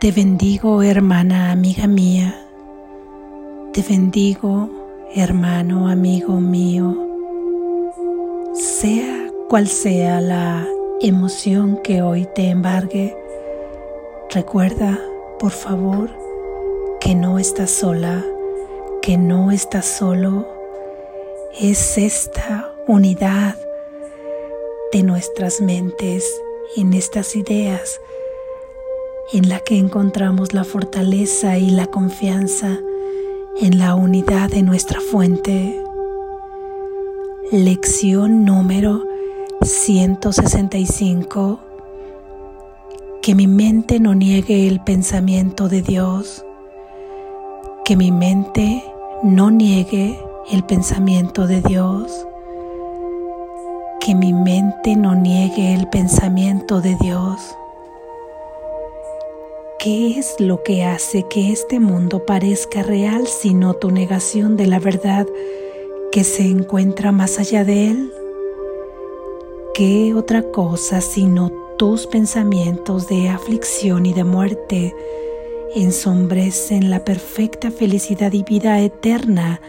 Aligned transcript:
Te 0.00 0.12
bendigo, 0.12 0.84
hermana, 0.84 1.50
amiga 1.50 1.88
mía. 1.88 2.46
Te 3.72 3.82
bendigo, 3.82 4.70
hermano, 5.12 5.88
amigo 5.88 6.34
mío. 6.34 6.94
Sea 8.54 9.28
cual 9.48 9.66
sea 9.66 10.20
la 10.20 10.64
emoción 11.00 11.80
que 11.82 12.00
hoy 12.00 12.28
te 12.32 12.48
embargue, 12.48 13.16
recuerda, 14.30 15.00
por 15.40 15.50
favor, 15.50 16.10
que 17.00 17.16
no 17.16 17.40
estás 17.40 17.70
sola, 17.70 18.24
que 19.02 19.18
no 19.18 19.50
estás 19.50 19.86
solo. 19.86 20.46
Es 21.58 21.98
esta 21.98 22.72
unidad 22.86 23.56
de 24.92 25.02
nuestras 25.02 25.60
mentes 25.60 26.40
en 26.76 26.94
estas 26.94 27.34
ideas 27.34 28.00
en 29.32 29.48
la 29.48 29.60
que 29.60 29.76
encontramos 29.76 30.54
la 30.54 30.64
fortaleza 30.64 31.58
y 31.58 31.70
la 31.70 31.86
confianza 31.86 32.78
en 33.60 33.78
la 33.78 33.94
unidad 33.94 34.48
de 34.48 34.62
nuestra 34.62 35.00
fuente. 35.00 35.82
Lección 37.52 38.44
número 38.44 39.04
165. 39.62 41.60
Que 43.20 43.34
mi 43.34 43.46
mente 43.46 44.00
no 44.00 44.14
niegue 44.14 44.66
el 44.66 44.80
pensamiento 44.80 45.68
de 45.68 45.82
Dios. 45.82 46.44
Que 47.84 47.96
mi 47.96 48.10
mente 48.10 48.82
no 49.22 49.50
niegue 49.50 50.18
el 50.50 50.64
pensamiento 50.64 51.46
de 51.46 51.60
Dios. 51.60 52.26
Que 54.00 54.14
mi 54.14 54.32
mente 54.32 54.96
no 54.96 55.14
niegue 55.14 55.74
el 55.74 55.86
pensamiento 55.88 56.80
de 56.80 56.96
Dios. 56.96 57.58
¿Qué 59.78 60.18
es 60.18 60.40
lo 60.40 60.64
que 60.64 60.82
hace 60.82 61.22
que 61.30 61.52
este 61.52 61.78
mundo 61.78 62.26
parezca 62.26 62.82
real 62.82 63.28
sino 63.28 63.74
tu 63.74 63.92
negación 63.92 64.56
de 64.56 64.66
la 64.66 64.80
verdad 64.80 65.24
que 66.10 66.24
se 66.24 66.42
encuentra 66.42 67.12
más 67.12 67.38
allá 67.38 67.64
de 67.64 67.92
él? 67.92 68.12
¿Qué 69.74 70.14
otra 70.14 70.42
cosa 70.50 71.00
sino 71.00 71.52
tus 71.78 72.08
pensamientos 72.08 73.06
de 73.06 73.28
aflicción 73.28 74.04
y 74.04 74.12
de 74.14 74.24
muerte 74.24 74.96
ensombrecen 75.76 76.90
la 76.90 77.04
perfecta 77.04 77.70
felicidad 77.70 78.32
y 78.32 78.42
vida 78.42 78.80
eterna 78.80 79.60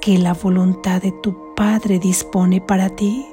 que 0.00 0.18
la 0.18 0.34
voluntad 0.34 1.02
de 1.02 1.10
tu 1.10 1.52
Padre 1.56 1.98
dispone 1.98 2.60
para 2.60 2.90
ti? 2.90 3.26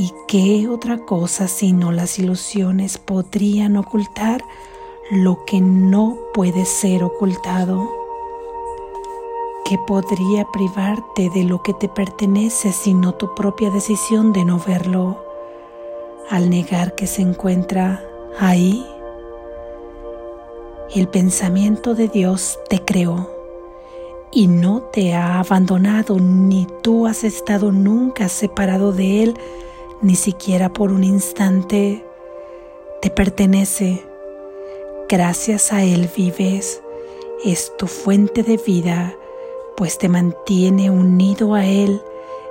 ¿Y 0.00 0.14
qué 0.28 0.68
otra 0.68 0.98
cosa 0.98 1.48
sino 1.48 1.90
las 1.90 2.20
ilusiones 2.20 2.98
podrían 2.98 3.76
ocultar 3.76 4.44
lo 5.10 5.44
que 5.44 5.60
no 5.60 6.16
puede 6.32 6.66
ser 6.66 7.02
ocultado? 7.02 7.90
¿Qué 9.64 9.76
podría 9.88 10.46
privarte 10.52 11.30
de 11.30 11.42
lo 11.42 11.64
que 11.64 11.74
te 11.74 11.88
pertenece 11.88 12.70
sino 12.70 13.14
tu 13.14 13.34
propia 13.34 13.70
decisión 13.70 14.32
de 14.32 14.44
no 14.44 14.60
verlo 14.64 15.20
al 16.30 16.48
negar 16.48 16.94
que 16.94 17.08
se 17.08 17.22
encuentra 17.22 18.00
ahí? 18.38 18.86
El 20.94 21.08
pensamiento 21.08 21.96
de 21.96 22.06
Dios 22.06 22.56
te 22.68 22.84
creó 22.84 23.32
y 24.30 24.46
no 24.46 24.80
te 24.80 25.14
ha 25.14 25.40
abandonado, 25.40 26.20
ni 26.20 26.68
tú 26.82 27.08
has 27.08 27.24
estado 27.24 27.72
nunca 27.72 28.28
separado 28.28 28.92
de 28.92 29.24
Él 29.24 29.38
ni 30.00 30.14
siquiera 30.14 30.72
por 30.72 30.92
un 30.92 31.04
instante 31.04 32.04
te 33.02 33.10
pertenece. 33.10 34.04
Gracias 35.08 35.72
a 35.72 35.82
Él 35.82 36.08
vives, 36.14 36.82
es 37.44 37.76
tu 37.76 37.86
fuente 37.86 38.42
de 38.42 38.56
vida, 38.56 39.14
pues 39.76 39.98
te 39.98 40.08
mantiene 40.08 40.90
unido 40.90 41.54
a 41.54 41.64
Él 41.64 42.02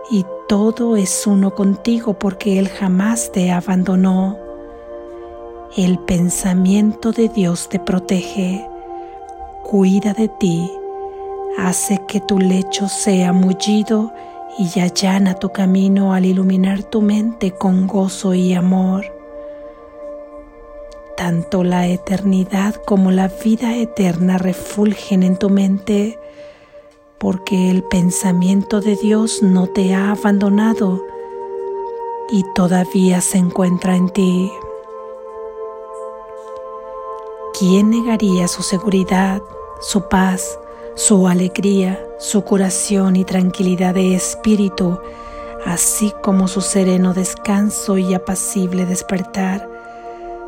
y 0.10 0.26
todo 0.48 0.96
es 0.96 1.28
uno 1.28 1.54
contigo 1.54 2.14
porque 2.14 2.58
Él 2.58 2.70
jamás 2.70 3.32
te 3.32 3.52
abandonó. 3.52 4.38
El 5.76 6.00
pensamiento 6.00 7.12
de 7.12 7.30
Dios 7.30 7.70
te 7.70 7.80
protege, 7.80 8.68
cuida 9.64 10.14
de 10.14 10.30
ti, 10.30 10.72
hace 11.58 12.02
que 12.08 12.22
tu 12.22 12.40
lecho 12.40 12.88
sea 12.88 13.34
mullido 13.34 14.12
y 14.58 14.80
allana 14.80 15.36
tu 15.36 15.50
camino 15.50 16.14
al 16.14 16.26
iluminar 16.26 16.84
tu 16.84 17.02
mente 17.02 17.52
con 17.52 17.86
gozo 17.86 18.34
y 18.34 18.54
amor. 18.54 19.06
Tanto 21.16 21.64
la 21.64 21.88
eternidad 21.88 22.76
como 22.86 23.12
la 23.12 23.28
vida 23.28 23.76
eterna 23.76 24.38
refulgen 24.38 25.24
en 25.24 25.38
tu 25.38 25.50
mente 25.50 26.20
porque 27.18 27.72
el 27.72 27.84
pensamiento 27.84 28.82
de 28.82 28.96
Dios 28.96 29.42
no 29.42 29.68
te 29.68 29.94
ha 29.94 30.12
abandonado 30.12 31.04
y 32.30 32.44
todavía 32.54 33.22
se 33.22 33.38
encuentra 33.38 33.96
en 33.96 34.10
ti. 34.10 34.52
¿Quién 37.58 37.90
negaría 37.90 38.48
su 38.48 38.62
seguridad, 38.62 39.42
su 39.82 40.08
paz, 40.08 40.60
su 40.98 41.28
alegría, 41.28 42.04
su 42.18 42.44
curación 42.44 43.18
y 43.18 43.24
tranquilidad 43.24 43.94
de 43.94 44.16
espíritu, 44.16 45.00
así 45.64 46.12
como 46.24 46.48
su 46.48 46.62
sereno 46.62 47.14
descanso 47.14 48.00
y 48.00 48.16
apacible 48.16 48.88
despertar, 48.88 49.70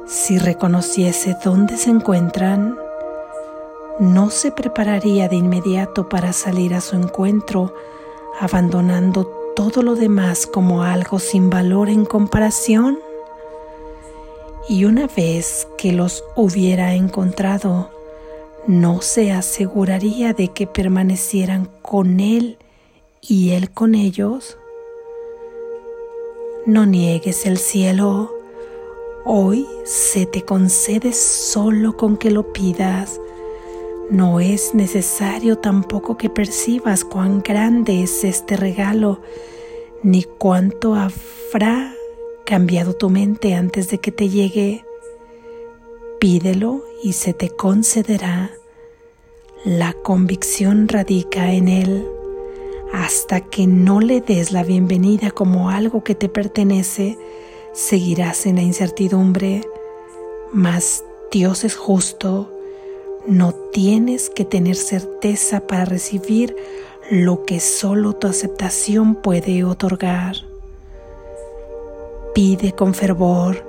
si 0.08 0.40
reconociese 0.40 1.38
dónde 1.46 1.78
se 1.78 1.92
encuentran, 1.92 2.76
no 4.00 4.32
se 4.32 4.52
prepararía 4.52 5.30
de 5.30 5.36
inmediato 5.36 6.09
para 6.09 6.34
salir 6.34 6.74
a 6.74 6.82
su 6.82 6.96
encuentro, 6.96 7.72
abandonando 8.40 9.26
todo 9.56 9.84
lo 9.84 9.94
demás 9.94 10.48
como 10.48 10.82
algo 10.82 11.20
sin 11.20 11.52
valor 11.52 11.90
en 11.90 12.06
comparación. 12.06 12.98
Y 14.68 14.86
una 14.86 15.06
vez 15.06 15.68
que 15.78 15.92
los 15.92 16.24
hubiera 16.36 16.96
encontrado, 16.96 17.92
no 18.68 19.02
se 19.02 19.31
aseguraría 19.31 20.34
de 20.34 20.50
que 20.50 20.68
permanecieran 20.68 21.70
con 21.81 22.20
Él 22.20 22.58
y 23.22 23.52
Él 23.52 23.72
con 23.72 23.96
ellos? 23.96 24.58
No 26.66 26.86
niegues 26.86 27.46
el 27.46 27.58
cielo. 27.58 28.31
Hoy 29.25 29.66
se 29.86 30.25
te 30.25 30.44
concede 30.44 31.14
solo 31.14 31.97
con 31.97 32.18
que 32.18 32.31
lo 32.31 32.53
pidas. 32.53 33.20
No 34.09 34.40
es 34.40 34.74
necesario 34.76 35.58
tampoco 35.58 36.18
que 36.18 36.30
percibas 36.30 37.03
cuán 37.03 37.41
grande 37.41 38.03
es 38.03 38.24
este 38.24 38.58
regalo, 38.58 39.22
ni 40.03 40.24
cuánto 40.24 40.96
habrá 40.96 41.94
cambiado 42.46 42.94
tu 42.94 43.09
mente 43.09 43.53
antes 43.53 43.90
de 43.90 44.00
que 44.00 44.12
te 44.12 44.30
llegue. 44.30 44.84
Pídelo 46.19 46.84
y 47.02 47.13
se 47.13 47.34
te 47.34 47.50
concederá. 47.50 48.52
La 49.63 49.94
convicción 49.94 50.90
radica 50.90 51.53
en 51.53 51.69
él. 51.69 52.06
Hasta 52.91 53.40
que 53.40 53.68
no 53.68 54.02
le 54.02 54.19
des 54.19 54.52
la 54.52 54.63
bienvenida 54.63 55.31
como 55.31 55.69
algo 55.69 56.03
que 56.03 56.16
te 56.16 56.28
pertenece, 56.28 57.18
seguirás 57.72 58.46
en 58.47 58.58
la 58.58 58.63
incertidumbre. 58.63 59.62
Mas 60.52 61.06
Dios 61.31 61.63
es 61.63 61.78
justo. 61.78 62.52
No 63.25 63.53
tienes 63.53 64.29
que 64.29 64.44
tener 64.44 64.75
certeza 64.75 65.68
para 65.68 65.85
recibir 65.85 66.53
lo 67.09 67.46
que 67.46 67.62
solo 67.62 68.12
tu 68.12 68.28
aceptación 68.28 69.16
puede 69.16 69.63
otorgar. 69.63 70.35
Pide 72.35 72.74
con 72.74 72.94
fervor 72.94 73.69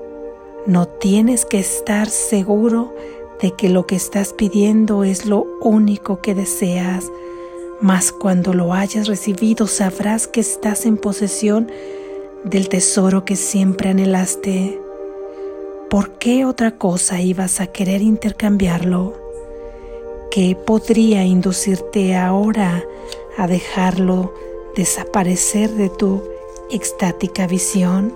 no 0.66 0.86
tienes 0.86 1.45
que 1.45 1.59
estar 1.59 2.09
seguro 2.09 2.95
de 3.41 3.53
que 3.53 3.68
lo 3.68 3.86
que 3.86 3.97
estás 3.97 4.33
pidiendo 4.33 5.04
es 5.04 5.24
lo 5.24 5.47
único 5.62 6.21
que 6.21 6.34
deseas, 6.34 7.10
mas 7.80 8.12
cuando 8.12 8.53
lo 8.53 8.74
hayas 8.74 9.09
recibido 9.09 9.66
sabrás 9.66 10.27
que 10.27 10.41
estás 10.41 10.84
en 10.84 10.98
posesión 10.98 11.71
del 12.45 12.68
tesoro 12.68 13.24
que 13.24 13.36
siempre 13.36 13.89
anhelaste. 13.89 14.80
¿Por 15.89 16.12
qué 16.18 16.45
otra 16.45 16.77
cosa 16.77 17.21
ibas 17.21 17.60
a 17.60 17.66
querer 17.66 18.03
intercambiarlo? 18.03 19.15
¿Qué 20.30 20.56
podría 20.56 21.24
inducirte 21.24 22.15
ahora 22.15 22.84
a 23.36 23.47
dejarlo 23.47 24.33
desaparecer 24.77 25.71
de 25.71 25.89
tu 25.89 26.22
extática 26.71 27.47
visión? 27.47 28.15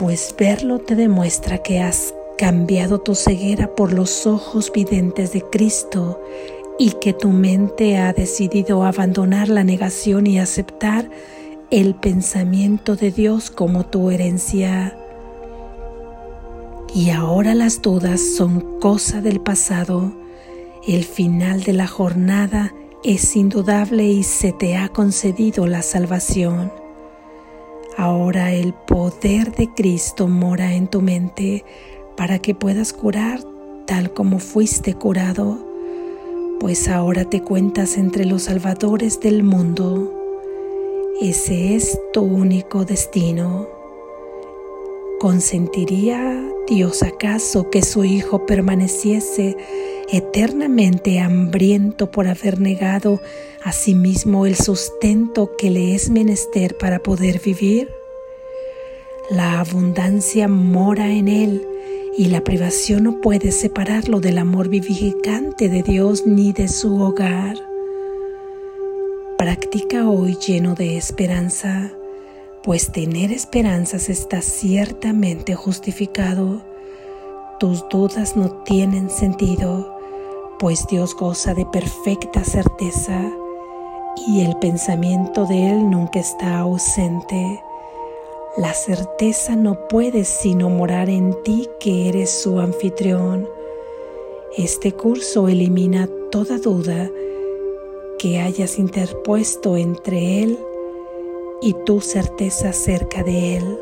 Pues 0.00 0.34
verlo 0.38 0.78
te 0.78 0.96
demuestra 0.96 1.58
que 1.58 1.80
has 1.80 2.14
cambiado 2.38 3.02
tu 3.02 3.14
ceguera 3.14 3.74
por 3.74 3.92
los 3.92 4.26
ojos 4.26 4.72
videntes 4.72 5.34
de 5.34 5.42
Cristo 5.42 6.18
y 6.78 6.92
que 6.92 7.12
tu 7.12 7.28
mente 7.28 7.98
ha 7.98 8.14
decidido 8.14 8.84
abandonar 8.84 9.50
la 9.50 9.62
negación 9.62 10.26
y 10.26 10.38
aceptar 10.38 11.10
el 11.70 11.94
pensamiento 11.94 12.96
de 12.96 13.10
Dios 13.10 13.50
como 13.50 13.84
tu 13.84 14.10
herencia. 14.10 14.96
y 16.94 17.10
ahora 17.10 17.54
las 17.54 17.82
dudas 17.82 18.22
son 18.38 18.80
cosa 18.80 19.20
del 19.20 19.40
pasado. 19.40 20.14
El 20.88 21.04
final 21.04 21.62
de 21.62 21.74
la 21.74 21.86
jornada 21.86 22.72
es 23.04 23.36
indudable 23.36 24.06
y 24.06 24.22
se 24.22 24.52
te 24.52 24.78
ha 24.78 24.88
concedido 24.88 25.66
la 25.66 25.82
salvación. 25.82 26.79
Ahora 28.00 28.54
el 28.54 28.72
poder 28.72 29.52
de 29.52 29.68
Cristo 29.74 30.26
mora 30.26 30.72
en 30.72 30.88
tu 30.88 31.02
mente 31.02 31.66
para 32.16 32.38
que 32.38 32.54
puedas 32.54 32.94
curar 32.94 33.40
tal 33.86 34.14
como 34.14 34.38
fuiste 34.38 34.94
curado, 34.94 35.58
pues 36.60 36.88
ahora 36.88 37.26
te 37.26 37.42
cuentas 37.42 37.98
entre 37.98 38.24
los 38.24 38.44
salvadores 38.44 39.20
del 39.20 39.42
mundo. 39.42 40.14
Ese 41.20 41.76
es 41.76 42.00
tu 42.14 42.22
único 42.22 42.86
destino. 42.86 43.68
¿Consentiría 45.18 46.42
Dios 46.66 47.02
acaso 47.02 47.68
que 47.68 47.82
su 47.82 48.04
Hijo 48.04 48.46
permaneciese 48.46 49.58
eternamente 50.10 51.20
hambriento 51.20 52.10
por 52.10 52.28
haber 52.28 52.60
negado 52.60 53.20
a 53.62 53.72
sí 53.72 53.94
mismo 53.94 54.46
el 54.46 54.56
sustento 54.56 55.56
que 55.56 55.70
le 55.70 55.94
es 55.94 56.10
menester 56.10 56.76
para 56.76 57.00
poder 57.00 57.40
vivir? 57.40 57.90
La 59.30 59.60
abundancia 59.60 60.48
mora 60.48 61.10
en 61.10 61.28
él 61.28 61.66
y 62.16 62.26
la 62.26 62.42
privación 62.42 63.04
no 63.04 63.20
puede 63.20 63.52
separarlo 63.52 64.20
del 64.20 64.38
amor 64.38 64.68
vivificante 64.68 65.68
de 65.68 65.82
Dios 65.82 66.26
ni 66.26 66.52
de 66.52 66.68
su 66.68 67.00
hogar. 67.00 67.56
Practica 69.38 70.08
hoy 70.08 70.36
lleno 70.36 70.74
de 70.74 70.96
esperanza 70.96 71.92
pues 72.62 72.92
tener 72.92 73.32
esperanzas 73.32 74.10
está 74.10 74.42
ciertamente 74.42 75.54
justificado. 75.54 76.62
Tus 77.58 77.88
dudas 77.88 78.36
no 78.36 78.62
tienen 78.64 79.08
sentido, 79.08 79.98
pues 80.58 80.86
Dios 80.86 81.14
goza 81.14 81.54
de 81.54 81.64
perfecta 81.66 82.44
certeza 82.44 83.32
y 84.26 84.42
el 84.42 84.56
pensamiento 84.56 85.46
de 85.46 85.70
Él 85.70 85.90
nunca 85.90 86.20
está 86.20 86.58
ausente. 86.58 87.62
La 88.56 88.74
certeza 88.74 89.56
no 89.56 89.88
puede 89.88 90.24
sino 90.24 90.68
morar 90.68 91.08
en 91.08 91.40
ti 91.42 91.68
que 91.78 92.08
eres 92.08 92.30
su 92.30 92.60
anfitrión. 92.60 93.48
Este 94.56 94.92
curso 94.92 95.48
elimina 95.48 96.08
toda 96.30 96.58
duda 96.58 97.10
que 98.18 98.40
hayas 98.40 98.78
interpuesto 98.78 99.76
entre 99.76 100.42
Él 100.42 100.58
y 101.62 101.74
tu 101.84 102.00
certeza 102.00 102.72
cerca 102.72 103.22
de 103.22 103.56
Él. 103.56 103.78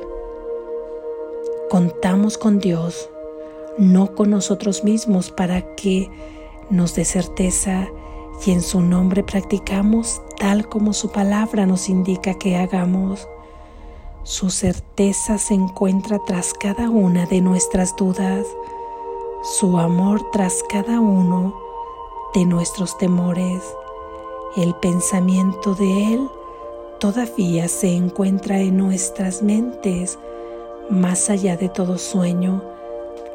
Contamos 1.70 2.38
con 2.38 2.58
Dios, 2.58 3.10
no 3.78 4.14
con 4.14 4.30
nosotros 4.30 4.84
mismos, 4.84 5.30
para 5.30 5.74
que 5.74 6.08
nos 6.70 6.94
dé 6.94 7.04
certeza 7.04 7.88
y 8.46 8.52
en 8.52 8.62
su 8.62 8.80
nombre 8.80 9.22
practicamos 9.22 10.22
tal 10.38 10.68
como 10.68 10.92
su 10.92 11.10
palabra 11.10 11.66
nos 11.66 11.88
indica 11.88 12.34
que 12.34 12.56
hagamos. 12.56 13.28
Su 14.22 14.50
certeza 14.50 15.38
se 15.38 15.54
encuentra 15.54 16.18
tras 16.26 16.54
cada 16.54 16.90
una 16.90 17.26
de 17.26 17.40
nuestras 17.40 17.96
dudas, 17.96 18.46
su 19.42 19.78
amor 19.78 20.22
tras 20.32 20.62
cada 20.68 21.00
uno 21.00 21.54
de 22.34 22.44
nuestros 22.44 22.96
temores, 22.98 23.62
el 24.56 24.74
pensamiento 24.74 25.74
de 25.74 26.14
Él 26.14 26.28
todavía 26.98 27.68
se 27.68 27.94
encuentra 27.94 28.58
en 28.58 28.76
nuestras 28.76 29.42
mentes, 29.42 30.18
más 30.90 31.30
allá 31.30 31.56
de 31.56 31.68
todo 31.68 31.98
sueño, 31.98 32.62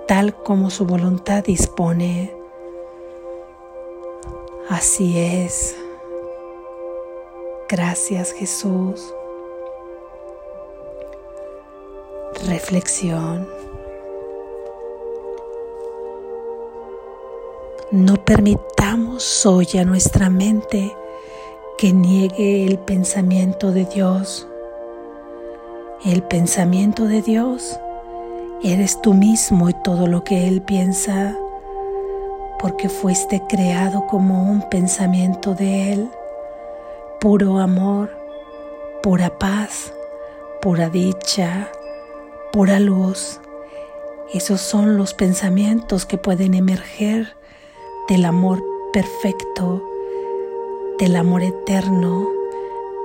tal 0.07 0.35
como 0.35 0.69
su 0.69 0.85
voluntad 0.85 1.43
dispone. 1.43 2.32
Así 4.73 5.19
es. 5.19 5.75
Gracias 7.69 8.31
Jesús. 8.31 9.13
Reflexión. 12.47 13.47
No 17.91 18.15
permitamos 18.25 19.45
hoy 19.45 19.67
a 19.79 19.85
nuestra 19.85 20.31
mente 20.31 20.91
que 21.77 21.93
niegue 21.93 22.65
el 22.65 22.79
pensamiento 22.79 23.71
de 23.71 23.85
Dios. 23.85 24.47
El 26.03 26.23
pensamiento 26.23 27.05
de 27.05 27.21
Dios 27.21 27.79
eres 28.63 28.99
tú 29.03 29.13
mismo 29.13 29.69
y 29.69 29.73
todo 29.83 30.07
lo 30.07 30.23
que 30.23 30.47
Él 30.47 30.63
piensa, 30.63 31.37
porque 32.63 32.87
fuiste 32.87 33.43
creado 33.47 34.07
como 34.07 34.49
un 34.49 34.67
pensamiento 34.69 35.53
de 35.53 35.91
Él, 35.91 36.09
puro 37.19 37.59
amor, 37.59 38.09
pura 39.03 39.37
paz, 39.37 39.93
pura 40.61 40.89
dicha, 40.89 41.69
pura 42.53 42.79
luz. 42.79 43.41
Esos 44.33 44.61
son 44.61 44.97
los 44.97 45.13
pensamientos 45.13 46.05
que 46.05 46.17
pueden 46.17 46.53
emerger 46.53 47.35
del 48.07 48.23
amor 48.23 48.63
perfecto 48.93 49.83
del 50.99 51.17
amor 51.17 51.43
eterno, 51.43 52.29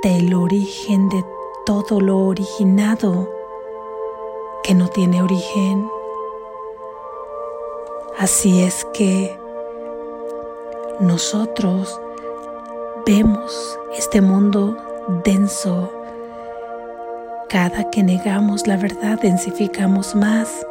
del 0.04 0.32
origen 0.34 1.08
de 1.08 1.24
todo 1.66 2.00
lo 2.00 2.18
originado 2.18 3.28
que 4.62 4.74
no 4.74 4.86
tiene 4.88 5.20
origen. 5.20 5.90
Así 8.18 8.62
es 8.62 8.86
que 8.92 9.36
nosotros 11.00 12.00
vemos 13.06 13.78
este 13.96 14.20
mundo 14.20 14.76
denso. 15.24 15.92
Cada 17.48 17.88
que 17.90 18.02
negamos 18.02 18.66
la 18.66 18.76
verdad 18.76 19.18
densificamos 19.20 20.16
más 20.16 20.66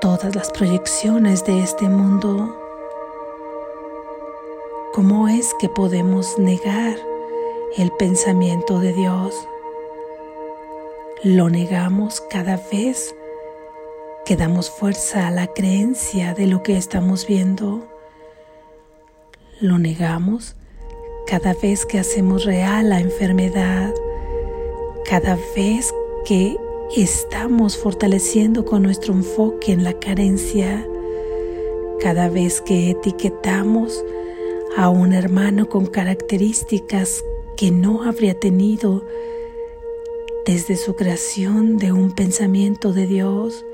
todas 0.00 0.34
las 0.36 0.50
proyecciones 0.52 1.44
de 1.44 1.60
este 1.60 1.88
mundo. 1.88 2.56
¿Cómo 4.94 5.28
es 5.28 5.52
que 5.58 5.68
podemos 5.68 6.38
negar 6.38 6.96
el 7.76 7.90
pensamiento 7.98 8.78
de 8.78 8.92
Dios? 8.92 9.34
Lo 11.24 11.50
negamos 11.50 12.20
cada 12.20 12.60
vez 12.70 13.14
que 14.24 14.36
damos 14.36 14.70
fuerza 14.70 15.26
a 15.26 15.30
la 15.32 15.48
creencia 15.48 16.32
de 16.34 16.46
lo 16.46 16.62
que 16.62 16.76
estamos 16.76 17.26
viendo. 17.26 17.97
Lo 19.60 19.76
negamos 19.76 20.54
cada 21.26 21.52
vez 21.52 21.84
que 21.84 21.98
hacemos 21.98 22.44
real 22.44 22.90
la 22.90 23.00
enfermedad, 23.00 23.92
cada 25.04 25.36
vez 25.56 25.92
que 26.24 26.56
estamos 26.96 27.76
fortaleciendo 27.76 28.64
con 28.64 28.84
nuestro 28.84 29.14
enfoque 29.14 29.72
en 29.72 29.82
la 29.82 29.94
carencia, 29.94 30.86
cada 32.00 32.28
vez 32.28 32.60
que 32.60 32.90
etiquetamos 32.90 34.04
a 34.76 34.90
un 34.90 35.12
hermano 35.12 35.68
con 35.68 35.86
características 35.86 37.24
que 37.56 37.72
no 37.72 38.04
habría 38.04 38.38
tenido 38.38 39.04
desde 40.46 40.76
su 40.76 40.94
creación 40.94 41.78
de 41.78 41.90
un 41.90 42.12
pensamiento 42.12 42.92
de 42.92 43.08
Dios 43.08 43.66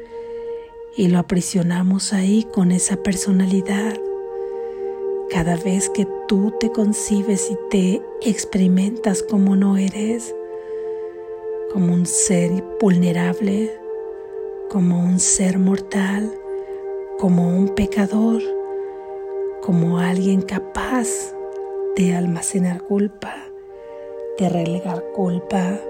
y 0.96 1.08
lo 1.08 1.18
aprisionamos 1.18 2.14
ahí 2.14 2.46
con 2.50 2.72
esa 2.72 2.96
personalidad. 2.96 3.98
Cada 5.30 5.56
vez 5.56 5.88
que 5.88 6.06
tú 6.28 6.52
te 6.60 6.70
concibes 6.70 7.50
y 7.50 7.58
te 7.70 8.02
experimentas 8.22 9.22
como 9.22 9.56
no 9.56 9.76
eres, 9.76 10.34
como 11.72 11.92
un 11.92 12.06
ser 12.06 12.50
vulnerable, 12.80 13.76
como 14.70 15.00
un 15.00 15.18
ser 15.18 15.58
mortal, 15.58 16.32
como 17.18 17.48
un 17.48 17.68
pecador, 17.70 18.42
como 19.62 19.98
alguien 19.98 20.42
capaz 20.42 21.08
de 21.96 22.14
almacenar 22.14 22.82
culpa, 22.82 23.34
de 24.38 24.48
relegar 24.48 25.02
culpa. 25.14 25.80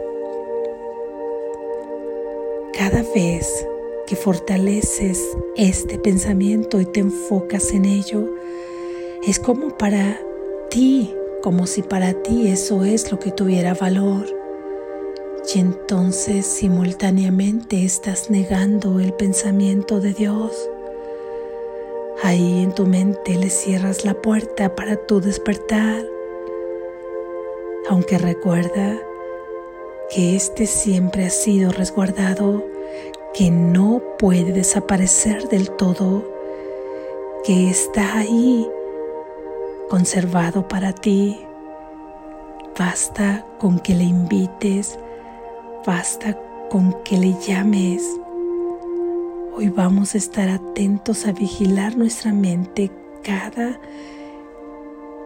Cada 2.72 3.02
vez 3.14 3.66
que 4.06 4.16
fortaleces 4.16 5.36
este 5.56 5.98
pensamiento 5.98 6.80
y 6.80 6.86
te 6.86 7.00
enfocas 7.00 7.72
en 7.72 7.84
ello, 7.84 8.28
es 9.26 9.38
como 9.38 9.76
para 9.76 10.20
ti, 10.70 11.14
como 11.42 11.66
si 11.66 11.82
para 11.82 12.12
ti 12.12 12.48
eso 12.48 12.84
es 12.84 13.10
lo 13.10 13.18
que 13.18 13.30
tuviera 13.30 13.74
valor. 13.74 14.26
Y 15.54 15.58
entonces 15.58 16.46
simultáneamente 16.46 17.84
estás 17.84 18.30
negando 18.30 18.98
el 19.00 19.12
pensamiento 19.12 20.00
de 20.00 20.14
Dios 20.14 20.70
Ahí 22.22 22.62
en 22.62 22.72
tu 22.72 22.86
mente 22.86 23.34
le 23.34 23.50
cierras 23.50 24.04
la 24.04 24.14
puerta 24.14 24.74
para 24.74 24.96
tu 24.96 25.20
despertar, 25.20 26.02
aunque 27.90 28.18
recuerda 28.18 28.98
que 30.10 30.36
este 30.36 30.66
siempre 30.66 31.26
ha 31.26 31.30
sido 31.30 31.72
resguardado, 31.72 32.64
que 33.34 33.50
no 33.50 34.00
puede 34.18 34.52
desaparecer 34.52 35.48
del 35.48 35.70
todo, 35.72 36.24
que 37.44 37.68
está 37.68 38.18
ahí 38.18 38.66
conservado 39.94 40.66
para 40.66 40.92
ti. 40.92 41.38
Basta 42.76 43.46
con 43.60 43.78
que 43.78 43.94
le 43.94 44.02
invites, 44.02 44.98
basta 45.86 46.36
con 46.68 47.00
que 47.04 47.16
le 47.16 47.36
llames. 47.38 48.02
Hoy 49.56 49.68
vamos 49.68 50.16
a 50.16 50.18
estar 50.18 50.48
atentos 50.48 51.26
a 51.26 51.32
vigilar 51.32 51.96
nuestra 51.96 52.32
mente 52.32 52.90
cada 53.22 53.78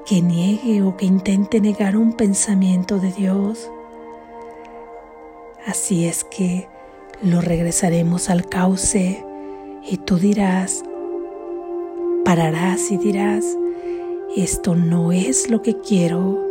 que 0.05 0.21
niegue 0.21 0.83
o 0.83 0.99
que 0.99 1.07
intente 1.07 1.63
negar 1.63 1.97
un 1.97 2.13
pensamiento 2.13 2.99
de 2.99 3.11
Dios. 3.13 3.71
Así 5.65 6.05
es 6.05 6.25
que 6.25 6.69
lo 7.23 7.41
regresaremos 7.41 8.29
al 8.29 8.47
cauce 8.47 9.25
y 9.83 9.97
tú 9.97 10.19
dirás, 10.19 10.85
pararás 12.23 12.91
y 12.91 12.99
dirás, 12.99 13.47
esto 14.37 14.75
no 14.75 15.13
es 15.13 15.51
lo 15.51 15.63
que 15.63 15.79
quiero, 15.79 16.47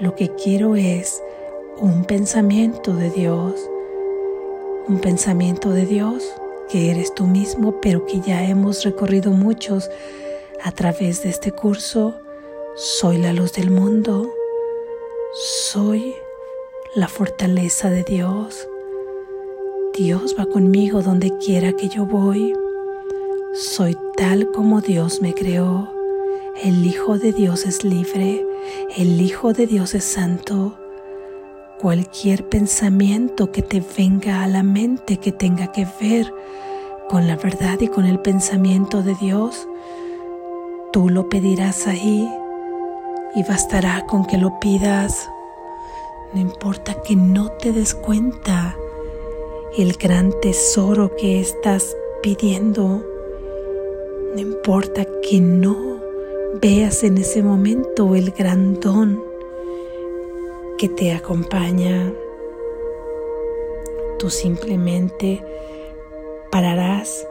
lo 0.00 0.14
que 0.14 0.34
quiero 0.34 0.76
es 0.76 1.22
un 1.78 2.04
pensamiento 2.04 2.94
de 2.94 3.10
Dios, 3.10 3.54
un 4.86 4.98
pensamiento 5.00 5.70
de 5.70 5.86
Dios 5.86 6.22
que 6.68 6.90
eres 6.90 7.14
tú 7.14 7.26
mismo, 7.26 7.80
pero 7.80 8.04
que 8.06 8.20
ya 8.20 8.44
hemos 8.44 8.84
recorrido 8.84 9.30
muchos 9.30 9.90
a 10.62 10.72
través 10.72 11.22
de 11.22 11.30
este 11.30 11.52
curso. 11.52 12.14
Soy 12.74 13.18
la 13.18 13.32
luz 13.32 13.54
del 13.54 13.70
mundo, 13.70 14.30
soy 15.32 16.14
la 16.94 17.08
fortaleza 17.08 17.88
de 17.88 18.04
Dios. 18.04 18.68
Dios 19.94 20.36
va 20.38 20.44
conmigo 20.44 21.00
donde 21.00 21.32
quiera 21.38 21.72
que 21.72 21.88
yo 21.88 22.04
voy. 22.04 22.52
Soy 23.54 23.96
tal 24.16 24.50
como 24.50 24.82
Dios 24.82 25.22
me 25.22 25.32
creó. 25.32 25.95
El 26.62 26.86
Hijo 26.86 27.18
de 27.18 27.34
Dios 27.34 27.66
es 27.66 27.84
libre. 27.84 28.46
El 28.96 29.20
Hijo 29.20 29.52
de 29.52 29.66
Dios 29.66 29.94
es 29.94 30.04
santo. 30.04 30.78
Cualquier 31.78 32.48
pensamiento 32.48 33.52
que 33.52 33.60
te 33.60 33.82
venga 33.96 34.42
a 34.42 34.46
la 34.48 34.62
mente 34.62 35.18
que 35.18 35.32
tenga 35.32 35.70
que 35.70 35.86
ver 36.00 36.32
con 37.10 37.26
la 37.28 37.36
verdad 37.36 37.78
y 37.80 37.88
con 37.88 38.06
el 38.06 38.20
pensamiento 38.20 39.02
de 39.02 39.14
Dios, 39.16 39.68
tú 40.94 41.10
lo 41.10 41.28
pedirás 41.28 41.86
ahí 41.86 42.26
y 43.34 43.42
bastará 43.42 44.06
con 44.06 44.24
que 44.24 44.38
lo 44.38 44.58
pidas. 44.58 45.28
No 46.32 46.40
importa 46.40 46.96
que 47.02 47.16
no 47.16 47.50
te 47.50 47.72
des 47.72 47.94
cuenta 47.94 48.74
el 49.76 49.92
gran 49.92 50.32
tesoro 50.40 51.14
que 51.16 51.38
estás 51.38 51.94
pidiendo. 52.22 53.04
No 54.34 54.40
importa 54.40 55.06
que 55.22 55.38
no 55.38 55.95
veas 56.60 57.02
en 57.04 57.18
ese 57.18 57.42
momento 57.42 58.14
el 58.14 58.30
gran 58.30 58.80
don 58.80 59.22
que 60.78 60.88
te 60.88 61.12
acompaña. 61.12 62.12
Tú 64.18 64.30
simplemente 64.30 65.42
pararás 66.50 67.26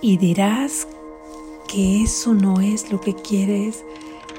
y 0.00 0.16
dirás 0.16 0.88
que 1.66 2.02
eso 2.02 2.34
no 2.34 2.60
es 2.60 2.90
lo 2.90 3.00
que 3.00 3.14
quieres 3.14 3.84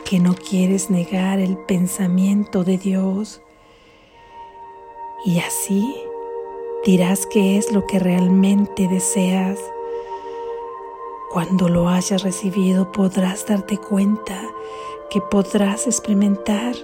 que 0.10 0.20
no 0.20 0.34
quieres 0.34 0.90
negar 0.90 1.40
el 1.40 1.56
pensamiento 1.56 2.64
de 2.64 2.80
Dios. 2.80 3.42
Y 5.24 5.38
así 5.38 5.96
dirás 6.84 7.28
que 7.28 7.60
es 7.60 7.72
lo 7.72 7.86
que 7.86 8.00
realmente 8.00 8.88
deseas. 8.88 9.60
Cuando 11.30 11.70
lo 11.70 11.90
hayas 11.90 12.24
recibido 12.24 12.92
podrás 12.92 13.46
darte 13.46 13.78
cuenta 13.78 14.42
que 15.12 15.22
podrás 15.22 15.86
experimentar 15.86 16.76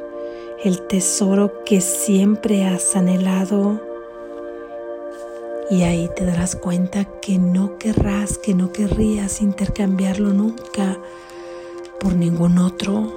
el 0.63 0.85
tesoro 0.85 1.63
que 1.65 1.81
siempre 1.81 2.63
has 2.67 2.95
anhelado. 2.95 3.81
Y 5.71 5.81
ahí 5.81 6.11
te 6.15 6.25
darás 6.25 6.55
cuenta 6.55 7.05
que 7.05 7.39
no 7.39 7.79
querrás, 7.79 8.37
que 8.37 8.53
no 8.53 8.71
querrías 8.71 9.41
intercambiarlo 9.41 10.31
nunca 10.31 10.99
por 11.99 12.13
ningún 12.13 12.59
otro, 12.59 13.11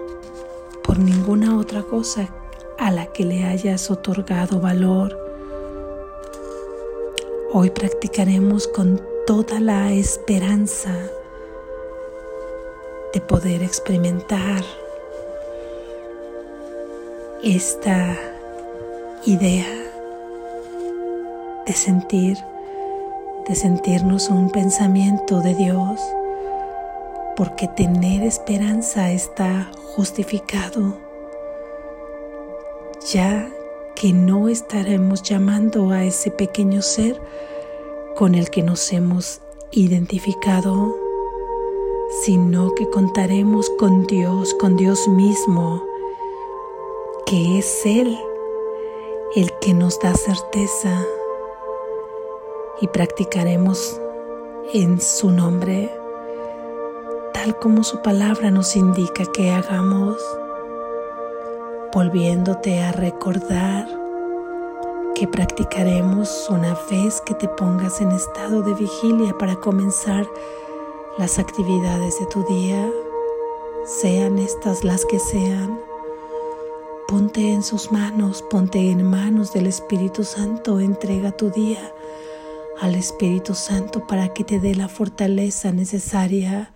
por 0.83 0.99
ninguna 0.99 1.59
otra 1.59 1.83
cosa 1.83 2.31
a 2.79 2.91
la 2.91 3.05
que 3.05 3.27
le 3.27 3.45
hayas 3.45 3.91
otorgado 3.91 4.61
valor. 4.61 5.19
Hoy 7.53 7.69
practicaremos 7.69 8.67
con 8.67 8.99
toda 9.27 9.61
la 9.61 9.93
esperanza 9.93 11.11
de 13.13 13.21
poder 13.21 13.63
experimentar 13.63 14.63
esta 17.43 18.17
idea 19.25 19.67
de 21.67 21.73
sentir, 21.75 22.39
de 23.47 23.55
sentirnos 23.55 24.29
un 24.31 24.51
pensamiento 24.51 25.41
de 25.41 25.55
Dios 25.55 26.01
porque 27.37 27.69
tener 27.69 28.23
esperanza 28.23 29.13
está 29.13 29.71
justificado, 29.95 30.97
ya 33.13 33.49
que 33.95 34.13
no 34.13 34.49
estaremos 34.49 35.23
llamando 35.23 35.91
a 35.91 36.05
ese 36.05 36.31
pequeño 36.31 36.83
ser 36.83 37.21
con 38.17 38.35
el 38.35 38.51
que 38.51 38.63
nos 38.63 38.93
hemos 38.93 39.41
identificado, 39.71 40.95
sino 42.23 42.75
que 42.75 42.89
contaremos 42.91 43.71
con 43.79 44.07
Dios, 44.07 44.55
con 44.55 44.77
Dios 44.77 45.09
mismo, 45.09 45.83
que 47.27 47.59
es 47.59 47.87
Él 47.87 48.19
el 49.37 49.53
que 49.61 49.75
nos 49.75 50.01
da 50.01 50.15
certeza. 50.15 51.05
Y 52.81 52.87
practicaremos 52.89 54.01
en 54.73 55.01
su 55.01 55.31
nombre 55.31 55.91
tal 57.33 57.57
como 57.59 57.85
su 57.85 58.03
palabra 58.03 58.51
nos 58.51 58.75
indica 58.75 59.25
que 59.27 59.53
hagamos, 59.53 60.17
volviéndote 61.95 62.81
a 62.81 62.91
recordar 62.91 63.87
que 65.15 65.29
practicaremos 65.29 66.49
una 66.51 66.77
vez 66.91 67.21
que 67.21 67.35
te 67.35 67.47
pongas 67.49 68.01
en 68.01 68.11
estado 68.11 68.63
de 68.63 68.75
vigilia 68.75 69.35
para 69.39 69.55
comenzar 69.55 70.27
las 71.19 71.41
actividades 71.41 72.21
de 72.21 72.27
tu 72.27 72.45
día, 72.45 72.89
sean 73.85 74.39
estas 74.39 74.85
las 74.85 75.05
que 75.05 75.19
sean. 75.19 75.81
Ponte 77.09 77.53
en 77.53 77.65
sus 77.65 77.91
manos, 77.91 78.43
ponte 78.43 78.79
en 78.91 79.03
manos 79.03 79.53
del 79.53 79.67
Espíritu 79.67 80.23
Santo, 80.23 80.79
entrega 80.79 81.33
tu 81.33 81.51
día 81.51 81.93
al 82.81 82.95
Espíritu 82.95 83.55
Santo 83.55 84.07
para 84.07 84.33
que 84.33 84.45
te 84.45 84.61
dé 84.61 84.77
la 84.77 84.89
fortaleza 84.89 85.73
necesaria 85.73 86.73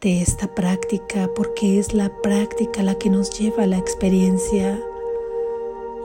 de 0.00 0.20
esta 0.20 0.52
práctica 0.52 1.30
porque 1.36 1.78
es 1.78 1.94
la 1.94 2.10
práctica 2.22 2.82
la 2.82 2.96
que 2.96 3.10
nos 3.10 3.38
lleva 3.38 3.62
a 3.62 3.66
la 3.68 3.78
experiencia 3.78 4.82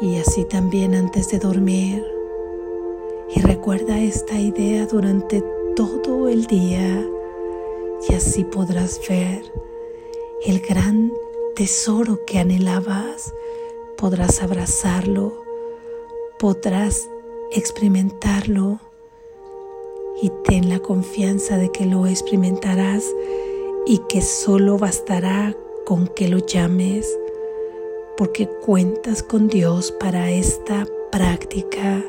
y 0.01 0.17
así 0.17 0.43
también 0.43 0.93
antes 0.93 1.31
de 1.31 1.39
dormir. 1.39 2.05
Y 3.35 3.41
recuerda 3.41 3.99
esta 3.99 4.39
idea 4.39 4.85
durante 4.85 5.41
todo 5.75 6.29
el 6.29 6.45
día 6.45 7.03
y 8.09 8.13
así 8.13 8.43
podrás 8.43 8.99
ver 9.07 9.43
el 10.45 10.59
gran 10.59 11.11
tesoro 11.55 12.25
que 12.25 12.39
anhelabas, 12.39 13.33
podrás 13.97 14.41
abrazarlo, 14.41 15.43
podrás 16.39 17.09
experimentarlo 17.51 18.79
y 20.21 20.31
ten 20.43 20.69
la 20.69 20.79
confianza 20.79 21.57
de 21.57 21.71
que 21.71 21.85
lo 21.85 22.07
experimentarás 22.07 23.05
y 23.85 23.99
que 24.09 24.21
solo 24.21 24.77
bastará 24.77 25.55
con 25.85 26.07
que 26.07 26.27
lo 26.27 26.39
llames 26.39 27.07
porque 28.17 28.47
cuentas 28.47 29.23
con 29.23 29.47
Dios 29.47 29.91
para 29.91 30.31
esta 30.31 30.87
práctica. 31.11 32.03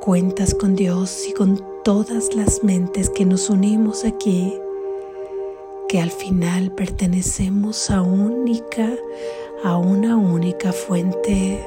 Cuentas 0.00 0.54
con 0.54 0.74
Dios 0.74 1.26
y 1.28 1.32
con 1.32 1.62
todas 1.84 2.34
las 2.34 2.64
mentes 2.64 3.10
que 3.10 3.24
nos 3.24 3.50
unimos 3.50 4.04
aquí, 4.04 4.54
que 5.88 6.00
al 6.00 6.10
final 6.10 6.72
pertenecemos 6.72 7.90
a 7.90 8.02
única, 8.02 8.88
a 9.62 9.76
una 9.76 10.16
única 10.16 10.72
fuente. 10.72 11.64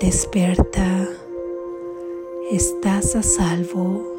Despierta, 0.00 1.08
estás 2.50 3.14
a 3.14 3.22
salvo. 3.22 4.11